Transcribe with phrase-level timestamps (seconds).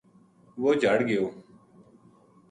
[0.61, 1.25] وہ جھَڑ گیو